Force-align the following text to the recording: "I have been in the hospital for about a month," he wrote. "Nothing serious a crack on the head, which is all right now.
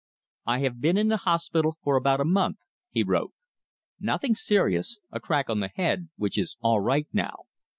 "I 0.47 0.61
have 0.61 0.81
been 0.81 0.97
in 0.97 1.09
the 1.09 1.17
hospital 1.17 1.75
for 1.83 1.95
about 1.95 2.19
a 2.19 2.25
month," 2.25 2.57
he 2.89 3.03
wrote. 3.03 3.33
"Nothing 3.99 4.33
serious 4.33 4.97
a 5.11 5.19
crack 5.19 5.47
on 5.47 5.59
the 5.59 5.67
head, 5.67 6.09
which 6.17 6.39
is 6.39 6.57
all 6.63 6.79
right 6.79 7.07
now. 7.13 7.43